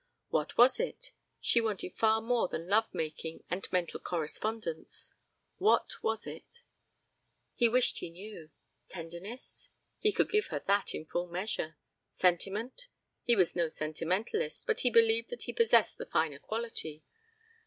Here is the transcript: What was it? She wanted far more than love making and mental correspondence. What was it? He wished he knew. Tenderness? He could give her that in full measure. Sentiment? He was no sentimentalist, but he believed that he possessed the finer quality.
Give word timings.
What 0.29 0.57
was 0.57 0.79
it? 0.79 1.11
She 1.39 1.61
wanted 1.61 1.95
far 1.95 2.21
more 2.23 2.47
than 2.47 2.67
love 2.67 2.87
making 2.91 3.43
and 3.51 3.71
mental 3.71 3.99
correspondence. 3.99 5.13
What 5.59 6.01
was 6.01 6.25
it? 6.25 6.63
He 7.53 7.69
wished 7.69 7.99
he 7.99 8.09
knew. 8.09 8.49
Tenderness? 8.87 9.69
He 9.99 10.11
could 10.11 10.31
give 10.31 10.47
her 10.47 10.63
that 10.65 10.95
in 10.95 11.05
full 11.05 11.27
measure. 11.27 11.77
Sentiment? 12.13 12.87
He 13.21 13.35
was 13.35 13.55
no 13.55 13.69
sentimentalist, 13.69 14.65
but 14.65 14.79
he 14.79 14.89
believed 14.89 15.29
that 15.29 15.43
he 15.43 15.53
possessed 15.53 15.99
the 15.99 16.07
finer 16.07 16.39
quality. 16.39 17.03